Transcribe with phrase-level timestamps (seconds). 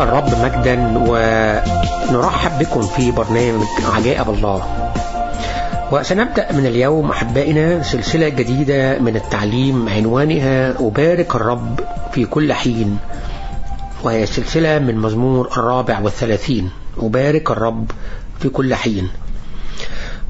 [0.00, 4.90] الرب مجدا ونرحب بكم في برنامج عجائب الله.
[5.92, 11.80] وسنبدأ من اليوم أحبائنا سلسلة جديدة من التعليم عنوانها أبارك الرب
[12.12, 12.98] في كل حين
[14.04, 17.90] وهي سلسلة من مزمور الرابع والثلاثين أبارك الرب
[18.40, 19.08] في كل حين.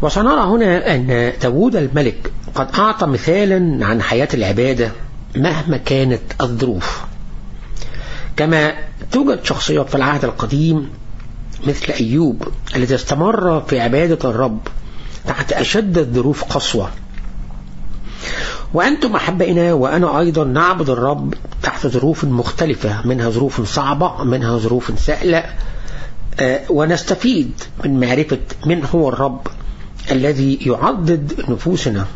[0.02, 4.90] وسنرى هنا أن داود الملك قد أعطى مثالا عن حياة العبادة
[5.36, 7.04] مهما كانت الظروف.
[8.36, 8.74] كما
[9.12, 10.90] توجد شخصيات في العهد القديم
[11.66, 14.60] مثل أيوب الذي استمر في عبادة الرب
[15.26, 16.90] تحت أشد الظروف قسوة.
[18.74, 25.44] وأنتم أحبائنا وأنا أيضا نعبد الرب تحت ظروف مختلفة منها ظروف صعبة منها ظروف سهلة
[26.70, 27.50] ونستفيد
[27.84, 29.46] من معرفة من هو الرب
[30.10, 32.06] الذي يعضد نفوسنا.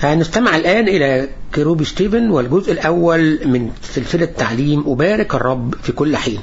[0.00, 6.40] هنستمع الآن إلى كيروبي ستيفن والجزء الأول من سلسلة تعليم أبارك الرب في كل حين.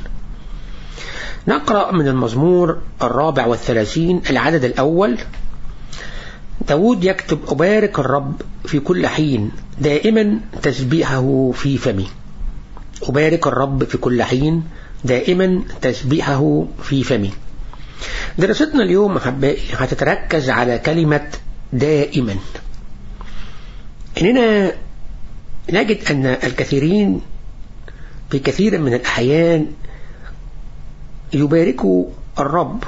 [1.48, 5.18] نقرأ من المزمور الرابع والثلاثين العدد الأول.
[6.68, 12.08] داود يكتب أبارك الرب في كل حين دائما تسبيحه في فمي.
[13.04, 14.64] أبارك الرب في كل حين
[15.06, 17.32] دائما تسبيحه في فمي.
[18.38, 21.28] دراستنا اليوم أحبائي هتتركز على كلمة
[21.74, 22.36] دائما.
[24.22, 24.74] إننا
[25.70, 27.22] نجد أن الكثيرين
[28.30, 29.68] في كثير من الأحيان
[31.34, 32.06] يباركوا
[32.40, 32.84] الرب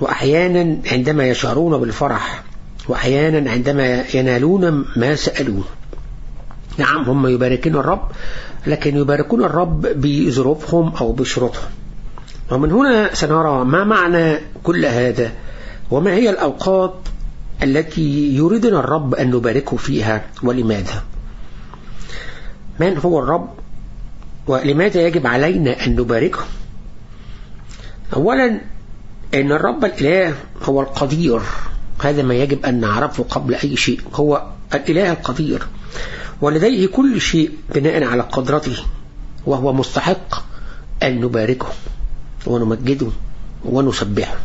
[0.00, 2.42] وأحيانا عندما يشعرون بالفرح
[2.88, 5.64] وأحيانا عندما ينالون ما سألوه.
[6.78, 8.08] نعم هم يباركون الرب
[8.66, 11.70] لكن يباركون الرب بظروفهم أو بشروطهم.
[12.50, 15.32] ومن هنا سنرى ما معنى كل هذا
[15.90, 16.94] وما هي الأوقات
[17.62, 21.02] التي يريدنا الرب أن نباركه فيها ولماذا؟
[22.80, 23.48] من هو الرب؟
[24.46, 26.44] ولماذا يجب علينا أن نباركه؟
[28.16, 28.60] أولا
[29.34, 31.40] أن الرب الإله هو القدير.
[32.02, 34.00] هذا ما يجب أن نعرفه قبل أي شيء.
[34.14, 35.66] هو الإله القدير.
[36.40, 38.76] ولديه كل شيء بناء على قدرته.
[39.46, 40.44] وهو مستحق
[41.02, 41.66] أن نباركه
[42.46, 43.08] ونمجده
[43.64, 44.36] ونسبحه.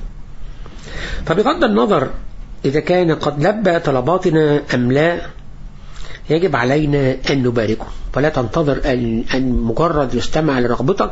[1.25, 2.09] فبغض النظر
[2.67, 5.22] إذا كان قد لبى طلباتنا أم لا
[6.29, 7.85] يجب علينا أن نباركه.
[8.13, 8.81] فلا تنتظر
[9.33, 11.11] أن مجرد يستمع لرغبتك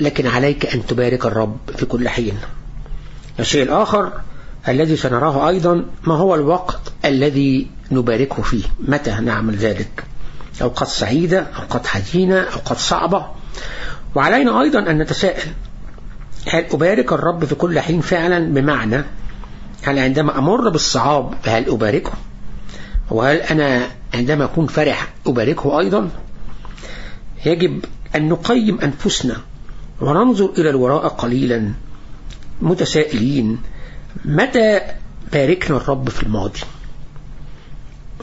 [0.00, 2.38] لكن عليك أن تبارك الرب في كل حين.
[3.40, 4.12] الشيء الآخر
[4.68, 10.04] الذي سنراه أيضا ما هو الوقت الذي نباركه فيه؟ متى نعمل ذلك؟
[10.62, 13.26] أوقات سعيدة أوقات حزينة أوقات صعبة.
[14.14, 15.50] وعلينا أيضا أن نتساءل
[16.48, 19.04] هل أبارك الرب في كل حين فعلا؟ بمعنى
[19.82, 22.12] هل عندما أمر بالصعاب هل أباركه؟
[23.10, 26.10] وهل أنا عندما أكون فرح أباركه أيضا؟
[27.46, 27.84] يجب
[28.16, 29.36] أن نقيم أنفسنا
[30.00, 31.72] وننظر إلى الوراء قليلا
[32.62, 33.58] متسائلين.
[34.24, 34.80] متى
[35.32, 36.60] باركنا الرب في الماضي؟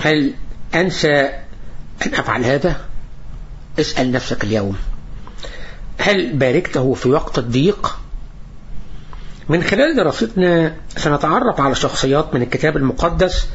[0.01, 0.33] هل
[0.75, 1.21] أنسى
[2.05, 2.75] أن أفعل هذا؟
[3.79, 4.75] اسأل نفسك اليوم.
[5.97, 7.99] هل باركته في وقت الضيق؟
[9.49, 13.47] من خلال دراستنا سنتعرف على شخصيات من الكتاب المقدس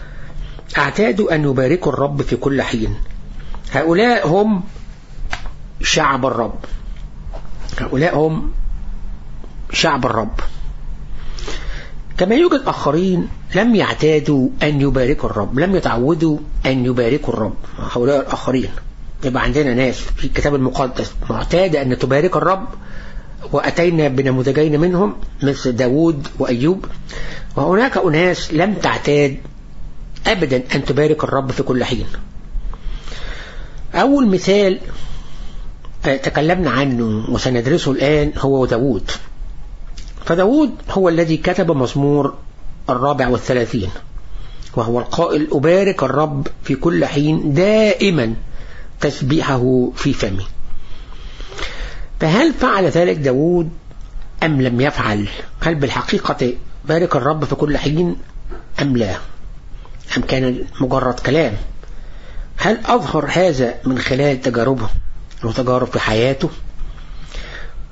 [0.78, 2.96] اعتادوا أن يباركوا الرب في كل حين.
[3.72, 4.62] هؤلاء هم
[5.82, 6.58] شعب الرب.
[7.80, 8.52] هؤلاء هم
[9.72, 10.40] شعب الرب.
[12.18, 17.56] كما يوجد آخرين لم يعتادوا أن يباركوا الرب لم يتعودوا أن يباركوا الرب.
[17.78, 18.70] هؤلاء الآخرين.
[19.24, 22.66] يبقى عندنا ناس في الكتاب المقدس معتادة أن تبارك الرب
[23.52, 26.86] وأتينا بنموذجين منهم مثل داود وأيوب.
[27.56, 29.36] وهناك أناس لم تعتاد
[30.26, 32.06] أبدا أن تبارك الرب في كل حين.
[33.94, 34.80] أول مثال
[36.02, 39.10] تكلمنا عنه وسندرسه الآن هو داود
[40.24, 42.34] فداود هو الذي كتب مزمور
[42.90, 43.90] الرابع والثلاثين
[44.76, 48.34] وهو القائل أبارك الرب في كل حين دائما
[49.00, 50.46] تسبيحه في فمي.
[52.20, 53.70] فهل فعل ذلك داود
[54.42, 55.28] أم لم يفعل؟
[55.60, 56.52] هل بالحقيقة
[56.84, 58.16] بارك الرب في كل حين
[58.82, 59.16] أم لا؟
[60.16, 61.54] أم كان مجرد كلام؟
[62.56, 64.88] هل أظهر هذا من خلال تجاربه
[65.44, 66.50] وتجارب في حياته؟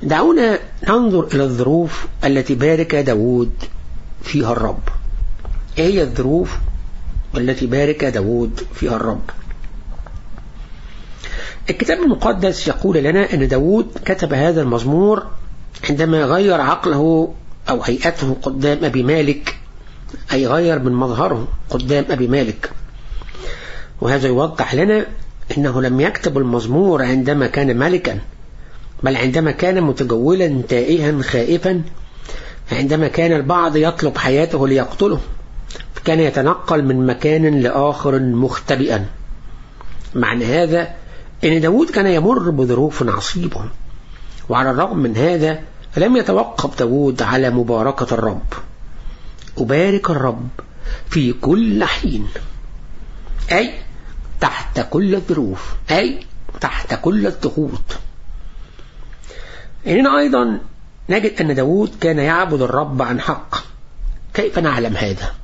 [0.02, 0.58] دعونا
[0.88, 3.52] ننظر إلى الظروف التي بارك داود
[4.22, 4.82] فيها الرب.
[5.78, 6.58] إيه هي الظروف
[7.36, 9.30] التي بارك داود فيها الرب؟
[11.70, 15.26] الكتاب المقدس يقول لنا أن داود كتب هذا المزمور
[15.90, 17.34] عندما غير عقله
[17.70, 19.56] أو هيئته قدام أبي مالك
[20.32, 22.70] أي غير من مظهره قدام أبي مالك.
[24.00, 25.06] وهذا يوضح لنا
[25.58, 28.18] أنه لم يكتب المزمور عندما كان ملكا
[29.02, 31.82] بل عندما كان متجولا تائها خائفا
[32.72, 35.20] عندما كان البعض يطلب حياته ليقتله.
[36.04, 39.06] كان يتنقل من مكان لآخر مختبئا.
[40.14, 41.01] معنى هذا
[41.44, 43.64] أن داود كان يمر بظروف عصيبة
[44.48, 45.60] وعلى الرغم من هذا
[45.96, 48.54] لم يتوقف داود على مباركة الرب.
[49.58, 50.48] أبارك الرب
[51.08, 52.28] في كل حين.
[53.52, 53.74] أي
[54.40, 56.26] تحت كل الظروف أي
[56.60, 57.98] تحت كل الضغوط.
[59.86, 60.60] إننا أيضا
[61.10, 63.56] نجد أن داود كان يعبد الرب عن حق.
[64.34, 65.34] كيف نعلم هذا؟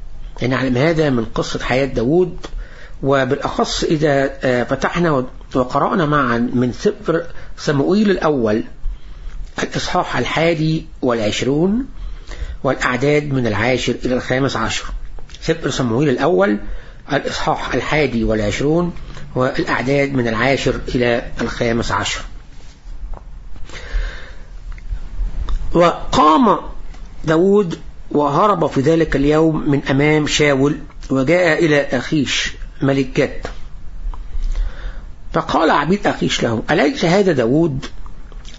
[0.48, 2.36] نعلم هذا من قصة حياة داود
[3.02, 4.28] وبالأخص إذا
[4.64, 7.22] فتحنا وقرأنا معا من سفر
[7.56, 8.64] سموئيل الأول
[9.62, 11.86] الإصحاح الحادي والعشرون
[12.64, 14.84] والأعداد من العاشر إلى الخامس عشر.
[15.40, 16.58] سفر سموئيل الأول
[17.12, 18.92] الإصحاح الحادي والعشرون
[19.34, 22.20] والأعداد من العاشر إلى الخامس عشر.
[25.74, 26.58] وقام
[27.24, 27.78] داود
[28.10, 30.78] وهرب في ذلك اليوم من أمام شاول
[31.10, 32.52] وجاء إلى أخيش
[32.82, 33.46] ملك جد
[35.38, 37.86] فقال عبيد أخيش له أليس هذا داود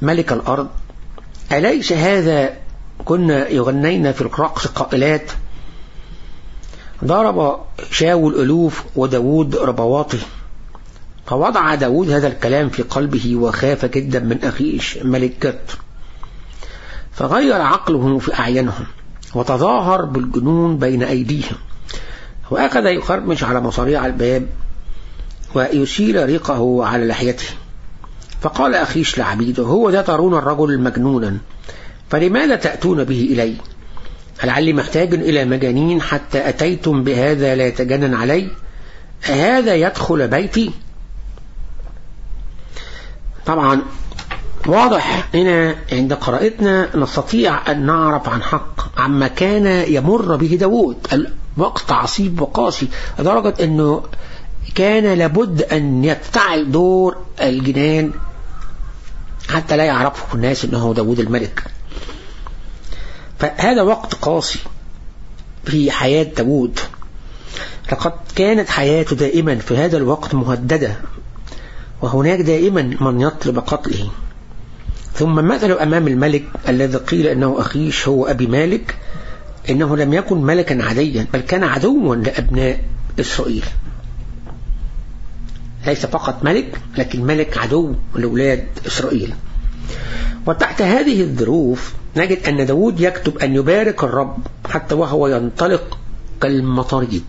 [0.02, 0.68] ملك الأرض؟
[1.52, 2.54] أليس هذا
[3.06, 5.32] كنا يغنين في الرقص قائلات؟
[7.06, 7.60] ضرب
[7.92, 10.18] شاول ألوف وداود ربواطه.
[11.26, 15.72] فوضع داود هذا الكلام في قلبه وخاف جدا من أخيش ملك جد
[17.12, 18.86] فغير عقله في أعينهم
[19.36, 21.58] وتظاهر بالجنون بين أيديهم.
[22.52, 24.48] وأخذ يخرمش على مصاريع الباب
[25.56, 27.46] ويسيل ريقه على لحيته.
[28.42, 31.38] فقال أخيش لعبيده هو ذا ترون الرجل مجنونا
[32.10, 33.56] فلماذا تأتون به إلي؟
[34.44, 38.52] لعلي محتاج إلى مجانين حتى أتيتم بهذا لا يتجنن علي؟
[39.30, 40.72] أهذا يدخل بيتي؟
[43.46, 43.82] طبعا
[44.68, 51.28] واضح هنا عند قراءتنا نستطيع أن نعرف عن حق عما كان يمر به داود.
[51.58, 52.88] وقت عصيب وقاسي
[53.20, 54.04] لدرجة أنه
[54.76, 58.12] كان لابد أن يفتعل دور الجنان
[59.50, 61.64] حتى لا يعرفه الناس أنه داود الملك.
[63.40, 64.60] فهذا وقت قاسي
[65.66, 66.80] في حياة داود
[67.92, 70.96] لقد كانت حياته دائما في هذا الوقت مهددة
[72.02, 74.10] وهناك دائما من يطلب قتله.
[75.14, 78.96] ثم مثل أمام الملك الذي قيل أنه أخيش هو أبي مالك
[79.70, 82.84] إنه لم يكن ملكا عاديا بل كان عدوا لأبناء
[83.20, 83.66] إسرائيل.
[85.86, 89.34] ليس فقط ملك لكن ملك عدو لأولاد إسرائيل.
[90.48, 94.38] وتحت هذه الظروف نجد أن داود يكتب أن يبارك الرب
[94.70, 95.98] حتى وهو ينطلق
[96.42, 97.26] كالمطاريد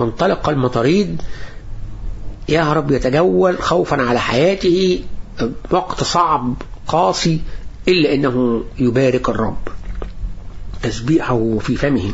[0.00, 1.22] منطلق المطاريد
[2.48, 5.04] يهرب يتجول خوفا على حياته
[5.70, 6.54] وقت صعب
[6.86, 7.40] قاسي
[7.88, 9.58] إلا أنه يبارك الرب.
[10.82, 12.12] تسبيحه في فمه.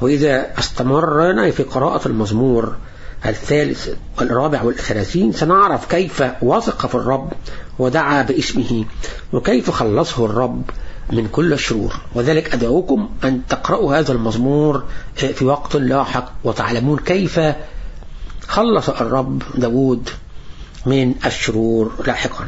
[0.00, 2.76] وإذا استمرنا في قراءة المزمور
[3.26, 7.32] الثالث والرابع والثلاثين سنعرف كيف وثق في الرب
[7.78, 8.84] ودعا باسمه
[9.32, 10.62] وكيف خلصه الرب
[11.12, 14.84] من كل الشرور وذلك أدعوكم أن تقرأوا هذا المزمور
[15.14, 17.40] في وقت لاحق وتعلمون كيف
[18.48, 20.08] خلص الرب داود
[20.86, 22.46] من الشرور لاحقا.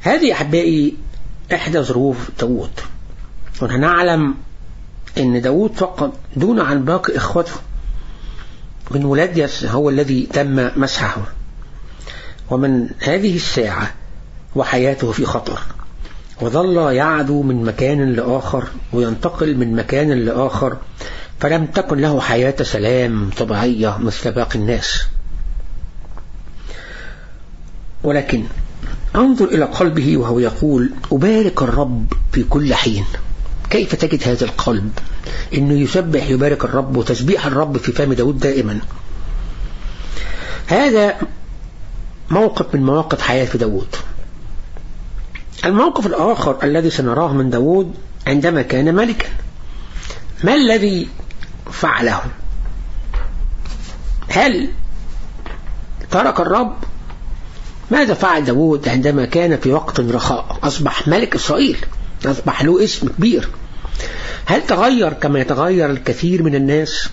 [0.00, 0.96] هذه أحبائي
[1.52, 2.70] إحدى ظروف داود
[3.62, 4.34] ونعلم
[5.18, 7.52] أن داود فقط دون عن باقي إخوته
[8.90, 11.22] من ولاد هو الذي تم مسحه.
[12.50, 13.94] ومن هذه الساعة
[14.56, 15.60] وحياته في خطر.
[16.40, 20.76] وظل يعدو من مكان لآخر وينتقل من مكان لآخر
[21.40, 25.02] فلم تكن له حياة سلام طبيعية مثل باقي الناس.
[28.02, 28.44] ولكن
[29.16, 33.04] انظر إلى قلبه وهو يقول أبارك الرب في كل حين.
[33.70, 34.90] كيف تجد هذا القلب؟
[35.54, 38.80] إنه يسبح يبارك الرب وتسبيح الرب في فم داود دائما.
[40.66, 41.16] هذا
[42.30, 43.96] موقف من مواقف حياة داود.
[45.64, 47.94] الموقف الآخر الذي سنراه من داود
[48.26, 49.28] عندما كان ملكا.
[50.44, 51.08] ما الذي
[51.72, 52.20] فعله؟
[54.28, 54.70] هل
[56.10, 56.76] ترك الرب؟
[57.90, 61.76] ماذا فعل داود عندما كان في وقت رخاء؟ أصبح ملك إسرائيل.
[62.26, 63.48] أصبح له اسم كبير.
[64.46, 67.08] هل تغير كما يتغير الكثير من الناس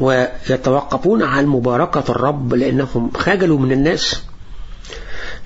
[0.00, 4.22] ويتوقفون عن مباركة الرب لأنهم خجلوا من الناس؟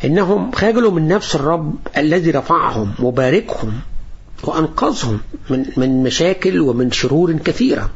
[0.04, 3.80] إنهم خجلوا من نفس الرب الذي رفعهم وباركهم
[4.42, 7.90] وأنقذهم من, من مشاكل ومن شرور كثيرة.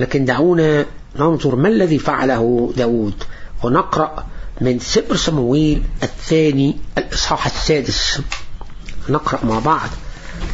[0.00, 0.86] لكن دعونا
[1.18, 3.14] ننظر ما الذي فعله داود
[3.62, 4.26] ونقرأ
[4.60, 8.20] من سفر صمويل الثاني الإصحاح السادس.
[9.08, 9.88] نقرأ مع بعض.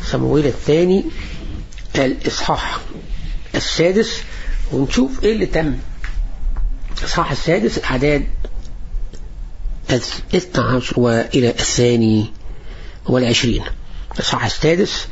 [0.04, 1.04] صمويل الثاني
[1.96, 2.78] الإصحاح
[3.54, 4.22] السادس
[4.72, 5.74] ونشوف إيه اللي تم.
[6.98, 8.26] الإصحاح السادس الأعداد
[9.90, 12.32] الاثنى عشر وإلى الثاني
[13.06, 13.64] والعشرين.
[14.14, 15.06] الإصحاح السادس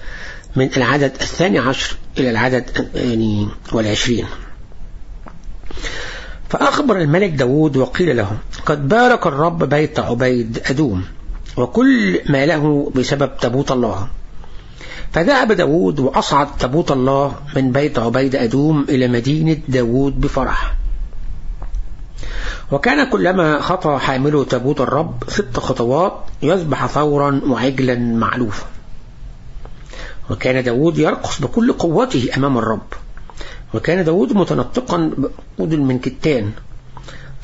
[0.57, 4.27] من العدد الثاني عشر إلى العدد الثاني والعشرين.
[6.51, 11.05] فأخبر الملك داود وقيل له قد بارك الرب بيت عبيد أدوم
[11.59, 14.09] وكل ما له بسبب تابوت الله.
[15.13, 20.75] فذهب داود وأصعد تابوت الله من بيت عبيد أدوم إلى مدينة داود بفرح.
[22.73, 26.13] وكان كلما خطى حامله تابوت الرب ست خطوات
[26.43, 28.67] يذبح ثورا وعجلا معلوفا.
[30.31, 32.93] وكان داود يرقص بكل قوته أمام الرب.
[33.75, 35.11] وكان داود متنطقا
[35.59, 36.53] بعود من كتان.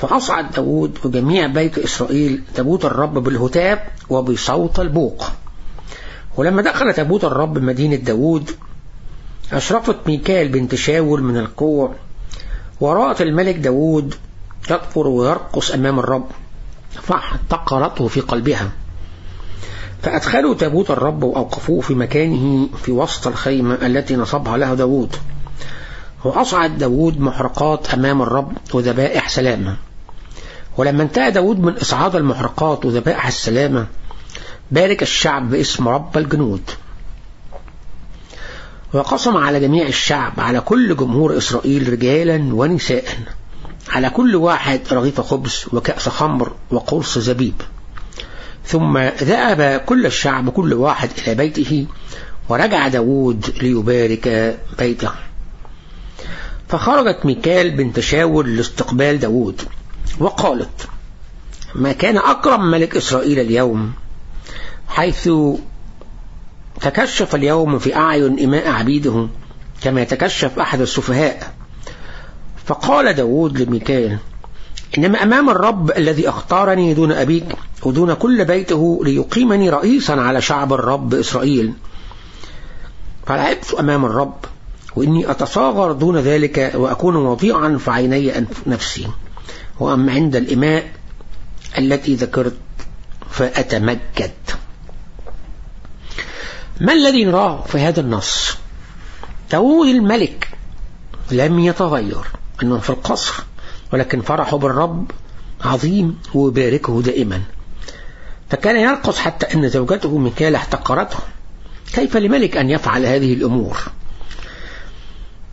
[0.07, 5.25] فأصعد داود وجميع بيت إسرائيل تابوت الرب بالهتاب وبصوت البوق.
[6.37, 8.51] ولما دخل تابوت الرب مدينة داود
[9.53, 11.95] أشرفت ميكال بنت شاول من القوع
[12.81, 14.15] ورأت الملك داود
[14.71, 16.27] يكفر ويرقص أمام الرب
[16.91, 18.71] فاحتقرته في قلبها.
[20.01, 25.15] فأدخلوا تابوت الرب وأوقفوه في مكانه في وسط الخيمة التي نصبها له داود
[26.23, 29.77] وأصعد داود محرقات أمام الرب وذبائح سلامة.
[30.77, 33.87] ولما انتهى داود من إصعاد المحرقات وذبائح السلامة
[34.71, 36.61] بارك الشعب باسم رب الجنود.
[38.93, 43.05] وقسم على جميع الشعب على كل جمهور إسرائيل رجالا ونساء.
[43.89, 47.61] على كل واحد رغيف خبز وكأس خمر وقرص زبيب.
[48.65, 51.85] ثم ذهب كل الشعب كل واحد إلى بيته
[52.49, 55.11] ورجع داود ليبارك بيته.
[56.67, 59.61] فخرجت ميكال بنت شاول لاستقبال داود
[60.19, 60.87] وقالت
[61.75, 63.93] ما كان أكرم ملك إسرائيل اليوم
[64.87, 65.29] حيث
[66.81, 69.27] تكشف اليوم في أعين إماء عبيده
[69.81, 71.53] كما يتكشف أحد السفهاء.
[72.65, 74.17] فقال داود لميكال
[74.97, 77.45] إنما أمام الرب الذي أختارني دون أبيك
[77.83, 81.73] ودون كل بيته ليقيمني رئيسا على شعب الرب إسرائيل.
[83.27, 84.37] فلعبت أمام الرب
[84.95, 89.07] وإني أتصاغر دون ذلك وأكون وضيعا في عيني نفسي.
[89.79, 90.91] وأم عند الإماء
[91.77, 92.57] التي ذكرت
[93.29, 94.31] فأتمجد.
[96.81, 98.57] ما الذي نراه في هذا النص؟
[99.51, 100.49] داود الملك
[101.31, 102.25] لم يتغير
[102.63, 103.33] أنه في القصر
[103.93, 105.11] ولكن فرحه بالرب
[105.61, 107.41] عظيم ويباركه دائما.
[108.49, 111.17] فكان يرقص حتى أن زوجته ميكال احتقرته.
[111.93, 113.77] كيف لملك أن يفعل هذه الأمور؟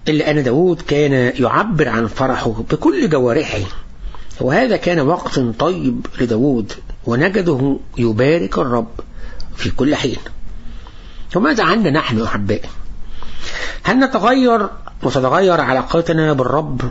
[0.09, 3.82] إلا أن داود كان يعبر عن فرحه بكل جوارحه.
[4.43, 6.73] وهذا كان وقت طيب لداود
[7.07, 9.01] ونجده يبارك الرب
[9.57, 10.17] في كل حين.
[11.37, 12.69] وماذا عنا نحن أحبائي
[13.83, 14.69] هل نتغير
[15.03, 16.83] وتتغير علاقتنا بالرب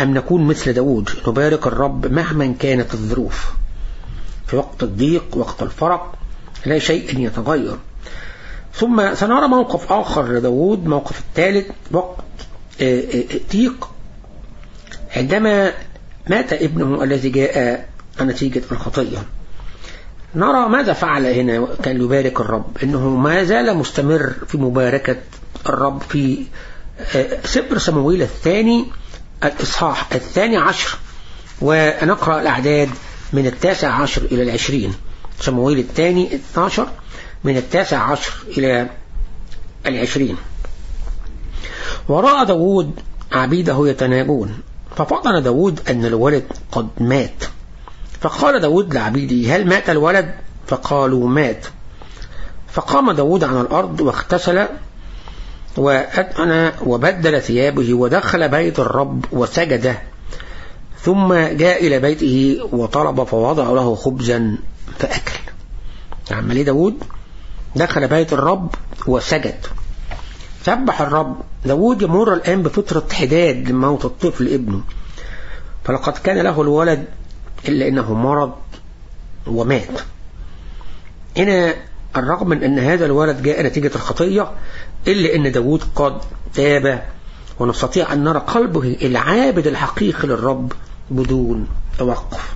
[0.00, 3.52] أم نكون مثل داود نبارك الرب مهما كانت الظروف؟
[4.46, 6.14] في وقت الضيق وقت الفرق
[6.66, 7.76] لا شيء يتغير.
[8.74, 12.24] ثم سنرى موقف آخر لداود موقف الثالث وقت
[13.52, 13.88] ضيق.
[15.16, 15.72] عندما
[16.30, 17.88] مات ابنه الذي جاء
[18.20, 19.18] نتيجة الخطية.
[20.34, 25.16] نرى ماذا فعل هنا كان يبارك الرب إنه ما زال مستمر في مباركة
[25.68, 26.44] الرب في
[27.44, 28.86] سفر سمويل الثاني
[29.44, 30.98] الإصحاح الثاني عشر
[31.60, 32.88] ونقرأ الأعداد
[33.32, 34.94] من التاسع عشر إلى العشرين.
[35.40, 36.88] سمويل الثاني 12
[37.44, 38.90] من التاسع عشر إلى
[39.86, 40.36] العشرين.
[42.08, 43.00] ورأى داود
[43.32, 44.60] عبيده يتناجون
[44.96, 47.44] ففطن داود أن الولد قد مات.
[48.20, 50.34] فقال داود لعبيده هل مات الولد؟
[50.66, 51.66] فقالوا مات.
[52.72, 54.66] فقام داود عن الأرض واغتسل
[55.76, 59.96] وأتأنى وبدل ثيابه ودخل بيت الرب وسجد
[61.00, 64.58] ثم جاء إلى بيته وطلب فوضع له خبزا
[64.98, 65.38] فأكل.
[66.30, 67.04] عمل إيه داود؟
[67.76, 68.74] دخل بيت الرب
[69.06, 69.66] وسجد.
[70.64, 71.40] سبح الرب.
[71.64, 74.82] داود يمر الآن بفترة حداد لموت الطفل ابنه.
[75.84, 77.04] فلقد كان له الولد
[77.68, 78.52] إلا إنه مرض
[79.46, 80.00] ومات.
[81.36, 81.74] هنا
[82.16, 84.50] الرغم من أن هذا الولد جاء نتيجة الخطية
[85.08, 86.18] إلا أن داود قد
[86.54, 87.02] تاب
[87.58, 90.72] ونستطيع أن نرى قلبه العابد الحقيقي للرب
[91.10, 92.54] بدون توقف.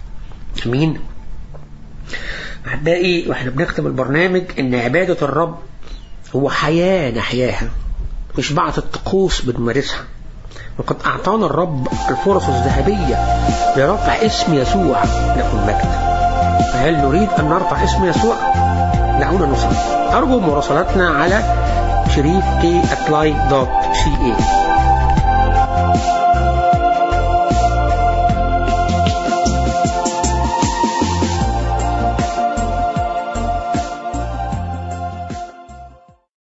[0.67, 1.01] أمين.
[2.67, 5.59] أحبائي وإحنا بنختم البرنامج أن عبادة الرب
[6.37, 7.71] هو حياة نحياها.
[8.39, 10.01] مش بعض الطقوس بنمارسها
[10.79, 13.17] وقد أعطانا الرب الفرص الذهبية
[13.77, 15.05] لرفع اسم يسوع
[15.37, 16.17] له المجد
[16.73, 18.37] فهل نريد أن نرفع اسم يسوع؟
[19.21, 20.17] دعونا نصلي.
[20.17, 21.43] أرجو مراسلتنا على
[22.15, 22.81] شريف كي